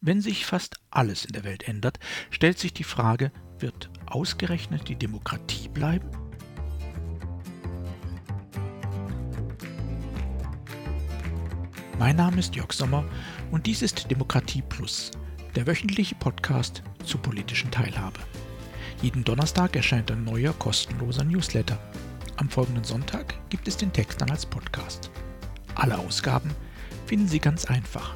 [0.00, 1.98] Wenn sich fast alles in der Welt ändert,
[2.30, 6.08] stellt sich die Frage, wird ausgerechnet die Demokratie bleiben?
[11.98, 13.04] Mein Name ist Jörg Sommer
[13.50, 15.10] und dies ist Demokratie Plus,
[15.56, 18.20] der wöchentliche Podcast zur politischen Teilhabe.
[19.02, 21.76] Jeden Donnerstag erscheint ein neuer kostenloser Newsletter.
[22.36, 25.10] Am folgenden Sonntag gibt es den Text dann als Podcast.
[25.74, 26.54] Alle Ausgaben
[27.06, 28.14] finden Sie ganz einfach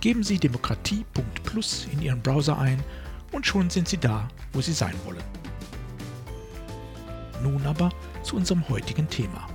[0.00, 2.82] Geben Sie demokratie.plus in Ihren Browser ein
[3.32, 5.24] und schon sind Sie da, wo Sie sein wollen.
[7.42, 7.90] Nun aber
[8.22, 9.48] zu unserem heutigen Thema.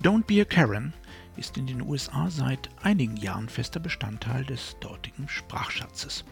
[0.00, 0.94] Don't Be a Karen
[1.36, 6.24] ist in den USA seit einigen Jahren fester Bestandteil des dortigen Sprachschatzes.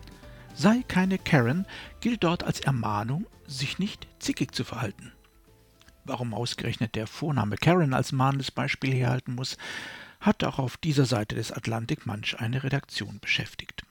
[0.55, 1.67] Sei keine Karen
[2.01, 5.13] gilt dort als Ermahnung, sich nicht zickig zu verhalten.
[6.05, 9.57] Warum ausgerechnet der Vorname Karen als mahnendes Beispiel herhalten muss,
[10.21, 13.85] hat auch auf dieser Seite des Atlantik manch eine Redaktion beschäftigt.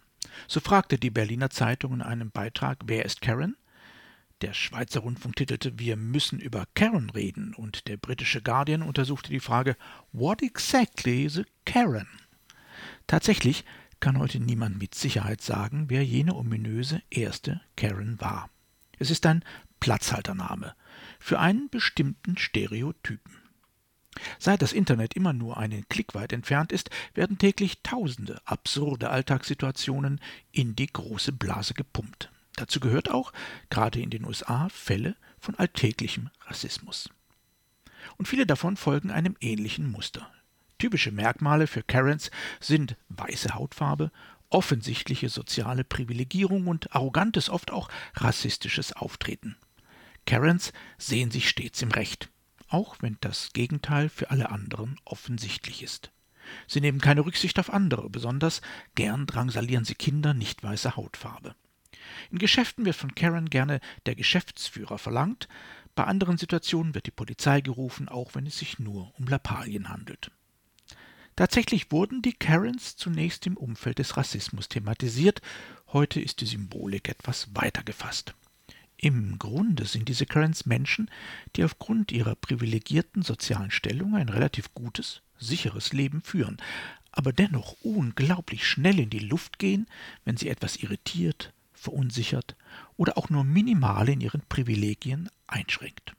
[0.48, 3.56] So fragte die Berliner Zeitung in einem Beitrag Wer ist Karen?
[4.42, 9.40] Der Schweizer Rundfunk titelte Wir müssen über Karen reden und der britische Guardian untersuchte die
[9.40, 9.76] Frage
[10.12, 12.08] What exactly is a Karen?
[13.08, 13.64] Tatsächlich
[14.00, 18.50] kann heute niemand mit Sicherheit sagen, wer jene ominöse erste Karen war.
[19.00, 19.44] Es ist ein
[19.80, 20.76] Platzhaltername
[21.24, 23.38] für einen bestimmten Stereotypen.
[24.40, 30.20] Seit das Internet immer nur einen Klick weit entfernt ist, werden täglich tausende absurde Alltagssituationen
[30.52, 32.30] in die große Blase gepumpt.
[32.58, 33.32] Dazu gehört auch,
[33.70, 37.10] gerade in den USA, Fälle von alltäglichem Rassismus.
[38.18, 40.30] Und viele davon folgen einem ähnlichen Muster.
[40.78, 44.12] Typische Merkmale für Karens sind weiße Hautfarbe,
[44.50, 49.56] offensichtliche soziale Privilegierung und arrogantes, oft auch rassistisches Auftreten.
[50.26, 52.30] Karens sehen sich stets im Recht,
[52.68, 56.12] auch wenn das Gegenteil für alle anderen offensichtlich ist.
[56.68, 58.62] Sie nehmen keine Rücksicht auf andere, besonders
[58.96, 61.56] gern drangsalieren sie Kinder nicht weißer Hautfarbe.
[62.32, 65.48] In Geschäften wird von Karen gerne der Geschäftsführer verlangt,
[65.96, 70.32] bei anderen Situationen wird die Polizei gerufen, auch wenn es sich nur um Lappalien handelt.
[71.36, 75.42] Tatsächlich wurden die Karens zunächst im Umfeld des Rassismus thematisiert,
[75.88, 78.36] heute ist die Symbolik etwas weiter gefasst.
[78.98, 81.10] Im Grunde sind diese Karens Menschen,
[81.56, 86.58] die aufgrund ihrer privilegierten sozialen Stellung ein relativ gutes, sicheres Leben führen,
[87.12, 89.88] aber dennoch unglaublich schnell in die Luft gehen,
[90.26, 92.56] wenn sie etwas irritiert, verunsichert
[92.98, 96.16] oder auch nur minimal in ihren Privilegien einschränkt.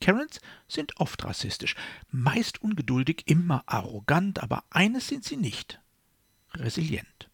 [0.00, 1.74] Karens sind oft rassistisch,
[2.10, 5.80] meist ungeduldig, immer arrogant, aber eines sind sie nicht
[6.54, 7.30] resilient.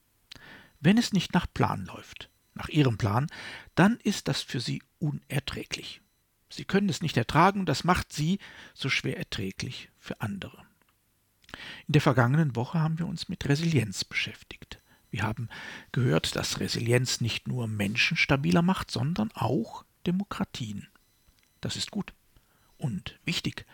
[0.81, 3.27] Wenn es nicht nach Plan läuft, nach ihrem Plan,
[3.75, 6.01] dann ist das für sie unerträglich.
[6.49, 8.39] Sie können es nicht ertragen, das macht sie
[8.75, 10.65] so schwer erträglich für andere.
[11.87, 14.81] In der vergangenen Woche haben wir uns mit Resilienz beschäftigt.
[15.11, 15.49] Wir haben
[15.93, 20.89] gehört, dass Resilienz nicht nur Menschen stabiler macht, sondern auch Demokratien.
[21.61, 22.13] Das ist gut
[22.79, 23.65] und wichtig.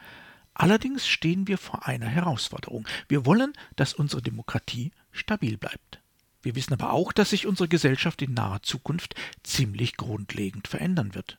[0.55, 2.87] Allerdings stehen wir vor einer Herausforderung.
[3.09, 6.01] Wir wollen, dass unsere Demokratie stabil bleibt.
[6.43, 11.39] Wir wissen aber auch, dass sich unsere Gesellschaft in naher Zukunft ziemlich grundlegend verändern wird.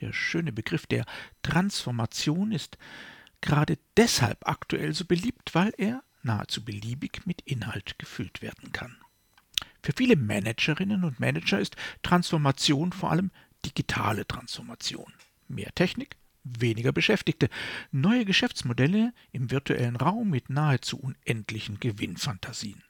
[0.00, 1.04] Der schöne Begriff der
[1.42, 2.78] Transformation ist
[3.40, 8.96] gerade deshalb aktuell so beliebt, weil er nahezu beliebig mit Inhalt gefüllt werden kann.
[9.82, 13.30] Für viele Managerinnen und Manager ist Transformation vor allem
[13.64, 15.12] digitale Transformation.
[15.48, 17.48] Mehr Technik, weniger Beschäftigte,
[17.90, 22.82] neue Geschäftsmodelle im virtuellen Raum mit nahezu unendlichen Gewinnfantasien.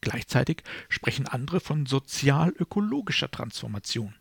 [0.00, 4.14] Gleichzeitig sprechen andere von sozial-ökologischer Transformation,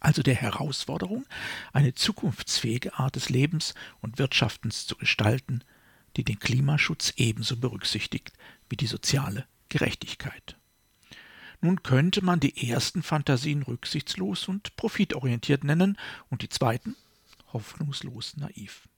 [0.00, 1.26] also der Herausforderung,
[1.72, 5.62] eine zukunftsfähige Art des Lebens und Wirtschaftens zu gestalten,
[6.16, 8.32] die den Klimaschutz ebenso berücksichtigt
[8.68, 10.56] wie die soziale Gerechtigkeit.
[11.60, 15.96] Nun könnte man die ersten Fantasien rücksichtslos und profitorientiert nennen
[16.28, 16.96] und die zweiten
[17.52, 18.88] hoffnungslos naiv.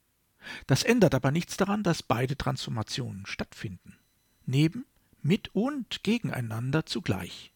[0.67, 3.99] Das ändert aber nichts daran, dass beide Transformationen stattfinden.
[4.47, 4.87] Neben
[5.25, 7.53] mit und gegeneinander zugleich,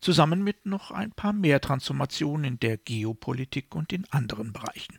[0.00, 4.98] zusammen mit noch ein paar mehr Transformationen in der Geopolitik und in anderen Bereichen.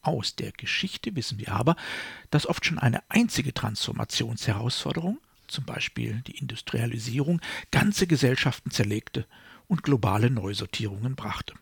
[0.00, 1.76] Aus der Geschichte wissen wir aber,
[2.30, 7.40] dass oft schon eine einzige Transformationsherausforderung, zum Beispiel die Industrialisierung,
[7.70, 9.26] ganze Gesellschaften zerlegte
[9.68, 11.54] und globale Neusortierungen brachte.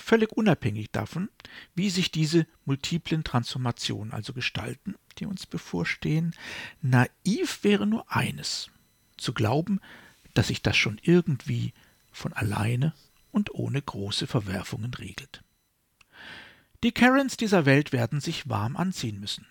[0.00, 1.28] Völlig unabhängig davon,
[1.74, 6.34] wie sich diese multiplen Transformationen also gestalten, die uns bevorstehen,
[6.80, 8.70] naiv wäre nur eines,
[9.18, 9.80] zu glauben,
[10.34, 11.74] dass sich das schon irgendwie
[12.10, 12.94] von alleine
[13.30, 15.44] und ohne große Verwerfungen regelt.
[16.82, 19.46] Die Karens dieser Welt werden sich warm anziehen müssen.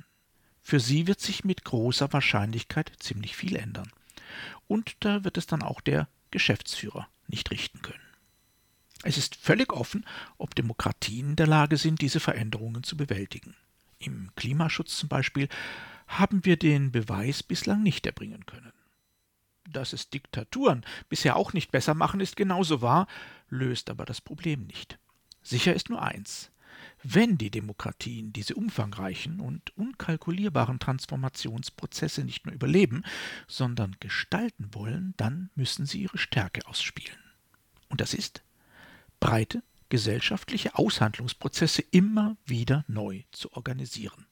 [0.62, 3.92] Für sie wird sich mit großer Wahrscheinlichkeit ziemlich viel ändern.
[4.68, 8.09] Und da wird es dann auch der Geschäftsführer nicht richten können.
[9.04, 10.06] Es ist völlig offen,
[10.38, 13.56] ob Demokratien in der Lage sind, diese Veränderungen zu bewältigen.
[13.98, 15.48] Im Klimaschutz zum Beispiel
[16.08, 18.74] haben wir den Beweis bislang nicht erbringen können.
[19.70, 23.08] Dass es Diktaturen bisher auch nicht besser machen, ist genauso wahr,
[23.50, 24.98] löst aber das Problem nicht.
[25.44, 26.52] Sicher ist nur eins.
[27.04, 33.04] Wenn die Demokratien diese umfangreichen und unkalkulierbaren Transformationsprozesse nicht nur überleben,
[33.48, 37.20] sondern gestalten wollen, dann müssen sie ihre Stärke ausspielen.
[37.90, 38.44] Und das ist
[39.20, 44.28] breite gesellschaftliche Aushandlungsprozesse immer wieder neu zu organisieren.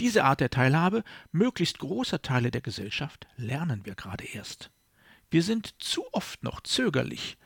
[0.00, 4.70] Diese Art der Teilhabe möglichst großer Teile der Gesellschaft lernen wir gerade erst.
[5.30, 7.36] Wir sind zu oft noch zögerlich,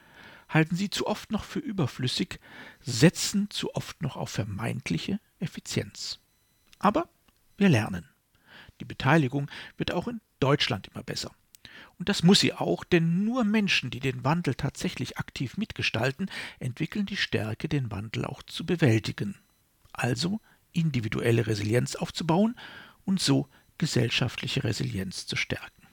[0.48, 2.40] halten sie zu oft noch für überflüssig,
[2.80, 6.20] setzen zu oft noch auf vermeintliche Effizienz.
[6.78, 7.08] Aber
[7.56, 8.08] wir lernen.
[8.80, 11.34] Die Beteiligung wird auch in Deutschland immer besser.
[11.98, 17.06] Und das muss sie auch, denn nur Menschen, die den Wandel tatsächlich aktiv mitgestalten, entwickeln
[17.06, 19.36] die Stärke, den Wandel auch zu bewältigen.
[19.92, 20.40] Also
[20.72, 22.54] individuelle Resilienz aufzubauen
[23.04, 23.48] und so
[23.78, 25.86] gesellschaftliche Resilienz zu stärken.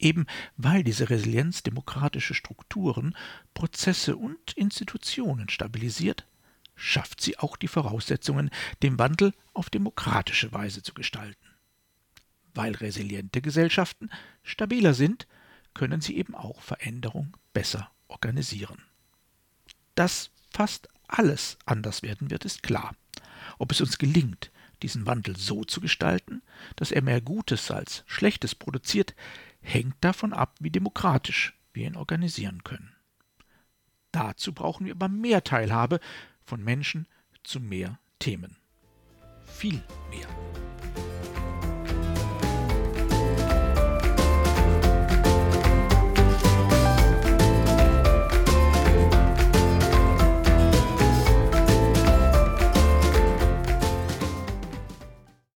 [0.00, 3.14] Eben weil diese Resilienz demokratische Strukturen,
[3.54, 6.26] Prozesse und Institutionen stabilisiert,
[6.74, 8.50] schafft sie auch die Voraussetzungen,
[8.82, 11.49] den Wandel auf demokratische Weise zu gestalten.
[12.54, 14.10] Weil resiliente Gesellschaften
[14.42, 15.26] stabiler sind,
[15.74, 18.82] können sie eben auch Veränderung besser organisieren.
[19.94, 22.94] Dass fast alles anders werden wird, ist klar.
[23.58, 24.50] Ob es uns gelingt,
[24.82, 26.42] diesen Wandel so zu gestalten,
[26.76, 29.14] dass er mehr Gutes als Schlechtes produziert,
[29.60, 32.94] hängt davon ab, wie demokratisch wir ihn organisieren können.
[34.12, 36.00] Dazu brauchen wir aber mehr Teilhabe
[36.44, 37.06] von Menschen
[37.44, 38.56] zu mehr Themen.
[39.46, 40.69] Viel mehr.